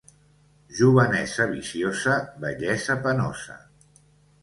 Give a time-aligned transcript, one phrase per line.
[0.79, 2.17] Jovenesa viciosa,
[2.47, 3.63] vellesa penosa.